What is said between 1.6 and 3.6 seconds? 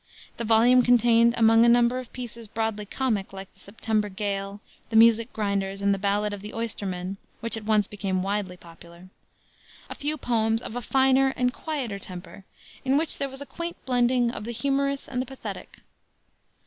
a number of pieces broadly comic, like the